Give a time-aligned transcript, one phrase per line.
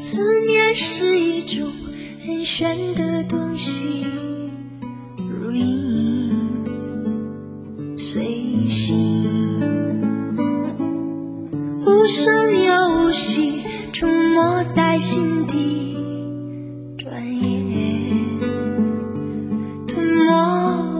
[0.00, 1.72] 思念是一种
[2.24, 4.06] 很玄的东西，
[5.28, 6.32] 如影
[7.96, 8.22] 随
[8.68, 9.28] 形，
[11.84, 15.96] 无声又无息，出没在心底，
[16.96, 18.38] 转眼。
[19.88, 20.32] 吞没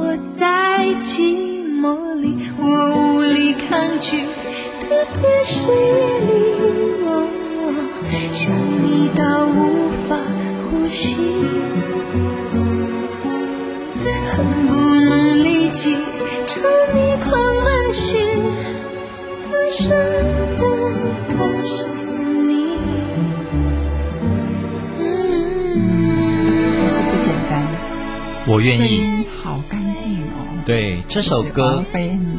[0.01, 4.23] 我在寂寞里，我无力抗拒，
[4.81, 4.89] 特
[5.21, 6.88] 别是夜里，
[8.31, 10.17] 想你到无法
[10.63, 11.17] 呼吸，
[14.31, 15.95] 恨不能立即
[16.47, 16.61] 朝
[16.95, 17.33] 你狂
[17.65, 18.19] 奔去，
[19.43, 19.89] 大声
[20.57, 20.63] 的
[21.29, 21.87] 可是
[22.47, 22.49] 你。
[26.77, 27.67] 也是不简单，
[28.47, 28.81] 我愿意。
[28.81, 30.58] 声音好干净哦。
[30.69, 31.83] 对这首歌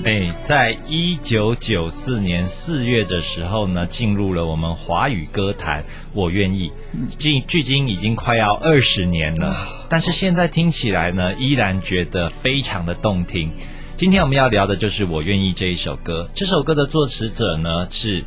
[0.06, 5.84] 哎，在一九九四年四月的时候呢，进入了我们华语歌坛。
[6.14, 6.72] 我愿意，
[7.18, 13.52] 距距今已经快要二十年了，但是现在听起来呢，依然觉得非常的动听。
[13.96, 16.30] 今天我们要聊的就是《我愿意》这一首歌。
[16.36, 18.24] 这首歌的作词者呢是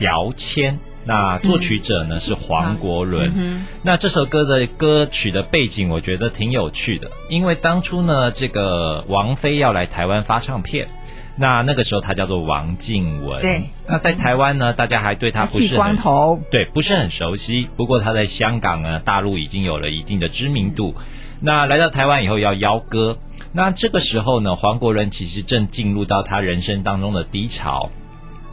[0.00, 3.32] 姚谦，那作曲者呢是黄国伦。
[3.36, 10.88] 嗯那这首歌的歌曲的背景，我觉得挺有趣的，因为当初呢，这个王菲要来台湾发唱片，
[11.36, 13.40] 那那个时候她叫做王静雯。
[13.42, 13.64] 对。
[13.86, 17.68] 那在台湾呢，大家还对她不是很光头，对，不是很熟悉。
[17.76, 20.94] 不过她在香港呢，大陆已经有了一定的知名度。
[21.40, 23.18] 那来到台湾以后要邀歌，
[23.52, 27.90] 那这个时候呢，黄国伦其实正进入到他人生当中的低潮，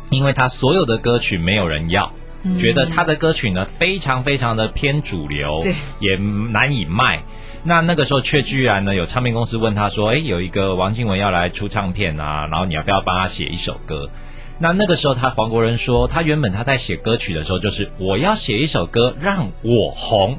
[0.09, 2.11] 因为他所有的歌曲没有人要。
[2.43, 7.23] 嗯觉得他的歌曲呢非常非常的偏主流对，也难以卖。
[7.63, 14.09] 那那个时候却居然呢有唱片公司问他说：“诶，有一个王静雯要来出唱片啊，然后你要不要帮他写一首歌？”
[14.57, 20.37] 那那个时候他黄国仁说，他原本他在写歌曲的时候就是我要写一首歌让我红，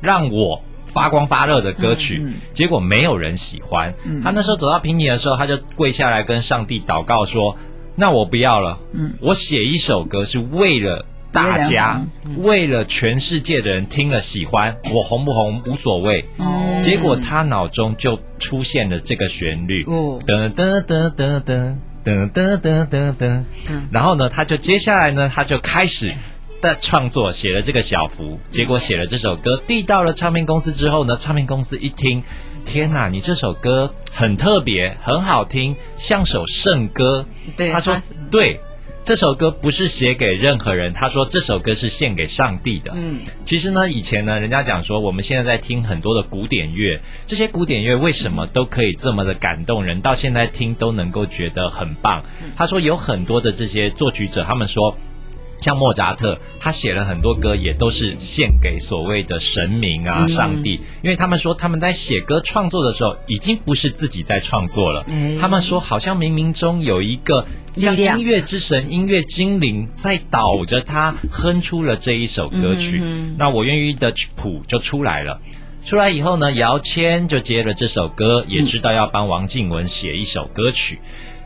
[0.00, 3.94] 让我发光发热的歌曲，嗯嗯结果没有人喜欢。
[4.04, 7.56] 嗯他那时候走到瓶颈的时候，他就跪下来跟上帝祷告说
[7.96, 12.04] ：“那我不要了，嗯我写一首歌是为了大家，
[12.38, 16.24] 为了全世界的人听了喜欢，我红不红无所谓。
[16.36, 16.80] 哦。
[16.82, 20.20] 结果他脑中就出现了这个旋律，哦。
[20.26, 23.44] 噔噔噔噔噔噔噔噔噔
[23.90, 26.14] 然后呢，他就接下来呢，他就开始。
[26.60, 32.22] 的创作写了这个小福，结果写了这首歌，递到了唱片公司之后呢，唱片公司一听，
[32.64, 37.26] 天哪，你这首歌很特别，很好听，像首圣歌。
[37.56, 38.00] 对他说
[38.30, 38.60] 对，
[39.04, 42.92] 这首歌不是写给任何人，他说这首歌是献给上帝的。
[42.94, 50.00] 嗯其实呢，以前呢，人家讲说，我们现在在听很多的古典乐，这些古典乐为什么都可以这么的感动人？
[50.00, 52.22] 到现在听都能够觉得很棒。
[52.56, 54.96] 他说有很多的这些作曲者，他们说。
[55.62, 65.04] 像莫扎特，他写了很多歌，也都是献给所谓的神明啊、嗯上帝，因为他们说他们在写歌创作的时候，已经不是自己在创作了。
[65.08, 67.46] 哎他们说，好像冥冥中有一个
[67.76, 73.00] 像音乐之神、音乐精灵在导着他哼出了这一首歌曲。
[73.00, 75.40] 嗯那我愿意的谱就出来了。
[75.84, 81.00] 出来以后呢，姚谦就接了这首歌，也知道要帮王静雯写一首歌曲，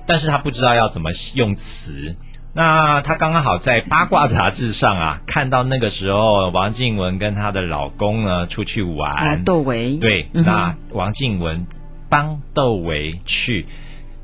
[0.07, 2.15] 但是他不知道要怎么用词。
[2.57, 11.67] 那他刚刚好在八卦杂志上啊，看到那个时候王静雯跟她的老公呢出去玩，啊，窦唯，对，嗯那王静雯
[12.09, 13.67] 帮窦唯去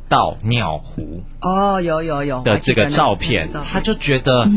[0.09, 4.49] 倒尿壶哦，有有有的这个照片，他就觉得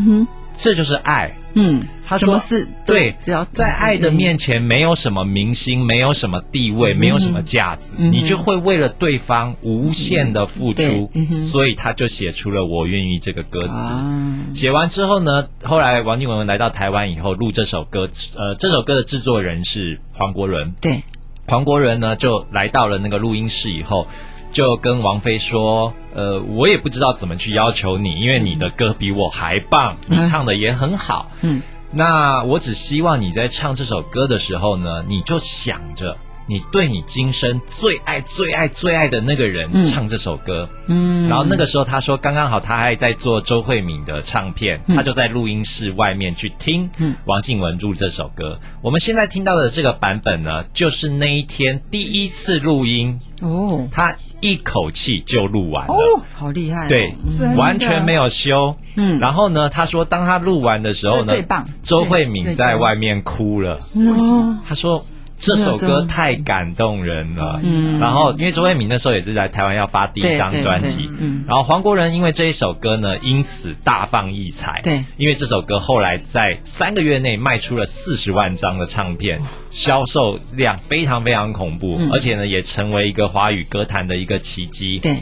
[0.58, 1.36] 这就是爱。
[1.58, 13.88] 嗯，他说是对，只要在爱的面前，没有什么明星，没有什么地位，没有什么价值，你就会为了对方无限的付出嗯，所以他就写出了“我愿意”这个歌词。
[13.88, 14.06] 啊，
[14.54, 20.74] 写完之后呢，后来王静雯来到台湾以后录这首歌，呃，这首歌的制作人是黄国伦。
[20.82, 21.04] 对，
[21.48, 24.08] 黄国伦呢就来到了那个录音室以后，
[24.56, 31.30] 就跟王菲说：“呃，我也不知道怎么去要求你，因为你的歌比我还棒，你嗯唱的也很好。
[31.42, 31.62] 嗯
[31.92, 36.16] 那我只希望你在唱这首歌的时候呢，你就想着
[36.48, 39.84] 你对你今生最爱、最爱、最爱的那个人嗯。
[39.86, 40.68] 唱这首歌。
[40.88, 44.96] 嗯，然后那个时候他说，刚刚好他还在做周慧敏的唱片，嗯。
[44.96, 47.16] 他就在录音室外面去听嗯。
[47.26, 48.60] 王静文录这首歌。
[48.82, 53.88] 我们现在听到的这个版本呢，就是那一天第一次录音，哦。
[53.92, 55.94] 他一口气就录完了。
[55.94, 58.76] 哦，好厉害哦，对嗯，完全没有修。
[58.96, 59.20] 嗯。
[59.20, 63.80] 然后呢，他说，当他录完的时候呢最棒，周慧敏在外面哭了。
[63.96, 65.04] 为什么，他说，
[65.46, 67.60] 这首歌太感动人了。
[67.64, 74.82] 嗯然后因为周慧敏那时候也是在台湾要发第一张专辑，嗯然后黄国仁因为这一首歌呢，因此大放异彩。
[74.84, 85.00] 对因为这首歌后来在三个月内卖出了四十万张的唱片，销售量非常非常恐怖，嗯而且呢也成为一个华语歌坛的一个奇迹。
[85.00, 85.22] 对，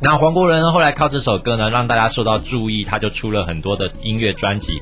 [0.00, 4.74] 那黄国仁，后来靠这首歌呢，让大家受到注意，他就出了很多的音乐专辑。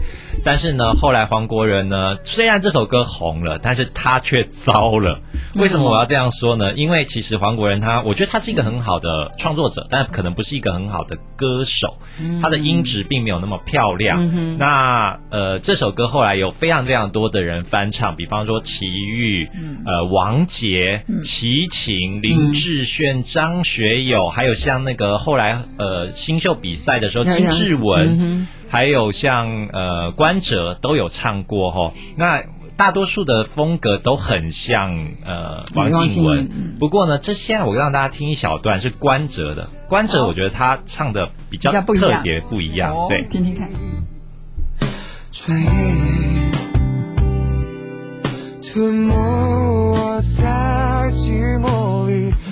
[0.45, 5.21] 但是呢，后来黄国仁呢，虽然这首歌红了，但是他却糟了。
[5.55, 6.73] 为什么我要这样说呢？
[6.75, 11.99] 因为其实黄国仁他，我觉得他是一个很好的创作者，但可能不是一个很好的歌手。
[12.41, 14.19] 他的音质并没有那么漂亮。
[14.35, 31.93] 嗯那呃，这首歌后来有非常非常多的人翻唱，比方说齐豫、嗯呃王杰、齐秦、林志炫、张学友，还有像那个后来呃新秀比赛的时候，金志文，嗯还有像呃关喆都有唱过哈。
[32.17, 32.43] 那
[32.75, 34.91] 大多数的风格都很像
[35.25, 36.77] 呃王王静文文，嗯。
[36.81, 43.23] 不过呢，这现在我让大家听一小段是关喆的，关喆我觉得他唱的比较特别不一样，哦对。
[43.25, 43.69] 听听看。
[45.31, 45.65] 追忆，
[48.63, 52.33] 吞没我在寂寞里，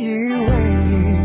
[0.00, 0.46] 以为
[0.86, 1.18] 你，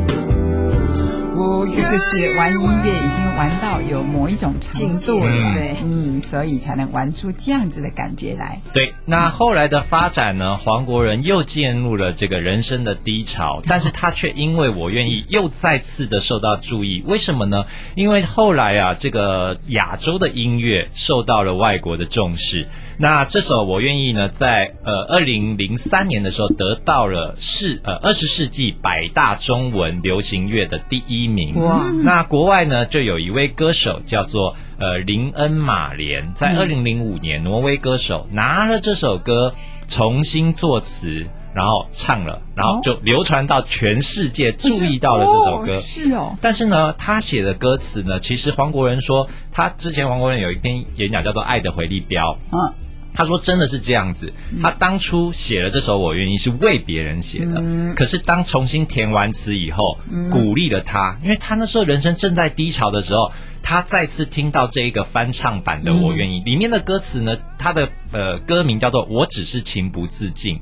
[1.36, 8.60] 我就是玩音乐已经玩到有某一种程度了，嗯对，嗯，所以才能玩出这样子的感觉来。
[8.74, 10.57] 对，那后来的发展呢？
[10.57, 17.04] 黄国仁又进入了这个人生的低潮，但是他却因为我愿意，又再次的受到注意。
[17.06, 17.66] 为什么呢？
[17.95, 22.68] 因为后来啊，这个亚洲的音乐受到了外国的重视。
[22.95, 31.53] 那这首《我愿意》呢，在呃二零零三年的时候得到了世呃二十世纪百大中文流行乐的第一名。
[31.56, 31.90] 哇。
[32.04, 39.54] 那国外呢，就有一位歌手叫做呃林恩马莲，在二零零五年，挪威歌手拿了这首歌
[39.88, 45.76] 重新作词，然后唱了，然后就流传到全世界，注意到了这首歌。
[45.76, 52.74] 哦是哦，但是呢，他写的歌词呢，其实黄国仁说，他之前黄国仁有一篇演讲叫做《爱的回力标》，嗯，
[53.15, 54.31] 他说真的是这样子，
[54.62, 57.94] 他当初写了这首《我愿意》是为别人写的，嗯。
[57.95, 59.98] 可是当重新填完词以后，
[60.31, 63.31] 鼓励了他，因为他那时候人生正在低潮的时候，
[63.62, 70.57] 他再次听到这一个翻唱版的《我愿意》，里面的歌词呢，他的呃歌名叫做《我只是情不自禁》，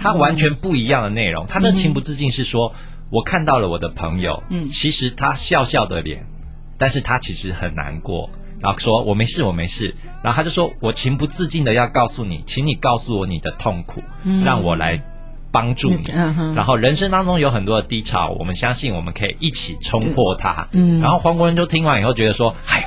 [0.00, 1.46] 它完全不一样的内容。
[1.46, 2.74] 他的情不自禁是说，
[3.10, 4.64] 我看到了我的朋友，嗯。
[4.64, 6.26] 其实他笑笑的脸，
[6.76, 8.28] 但是他其实很难过，
[8.64, 9.94] 然后说我没事，我没事。
[10.22, 14.02] 然后他就说我情不自禁的要告诉你，请你告诉我你的痛苦，
[14.42, 14.98] 让我来
[15.52, 16.02] 帮助你。
[16.14, 20.66] 嗯然后人生当中有很多的低潮，我们相信我们可以一起冲破它。
[20.72, 22.86] 嗯然后黄国仁就听完以后觉得说，哎呦。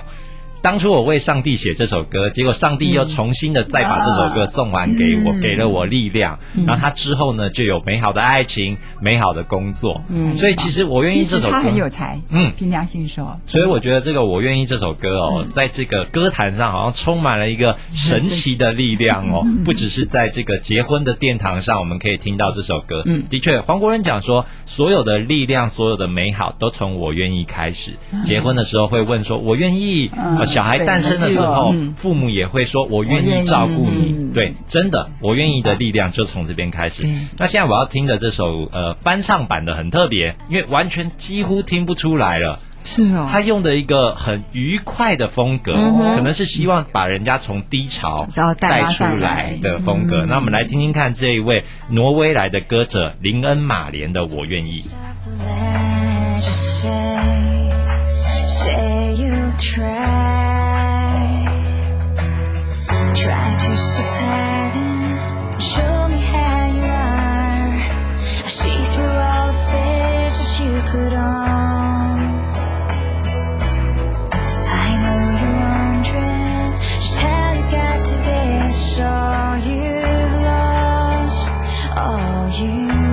[0.67, 5.39] 当初我为上帝写这首歌，结果上帝又重新的再把这首歌送还给我，嗯。
[5.39, 6.37] 给了我力量。
[6.65, 10.03] 然后他之后呢，就有美好的爱情、美好的工作。
[10.09, 10.35] 嗯。
[10.35, 12.51] 所以其实我愿意这首歌，很有才，嗯。
[12.57, 15.49] 凭良心说，所以我觉得这个《我愿意》这首歌哦，嗯。
[15.51, 23.03] 在这个歌坛上好像充满了一个神奇的力量哦，不只是在这个结婚的殿堂上，我们可以听到这首歌。
[23.05, 23.23] 嗯。
[23.29, 27.93] 的确，黄国仁讲说，所有的力量、所有的美好，都从“我愿意”开始。
[28.25, 30.11] 结婚的时候会问说“我愿意”，
[30.57, 37.03] 小孩诞生的时候嗯，父母也会说“我愿意照顾你”嗯对，真的，“我愿意”的力量就从这边开始。
[37.37, 42.57] 那现在我要听的这首呃翻唱版的很特别，因为完全几乎听不出来了。
[42.85, 50.23] 是哦，他用的一个很愉快的风格，嗯可能是希望把人家从低潮然后带带出来来的风格。
[50.23, 54.81] 嗯那我们来听听看这一位挪威来的歌者林恩马莲的《我愿意》。
[58.47, 58.73] Say,
[59.59, 60.26] try,
[82.17, 83.06] 倒影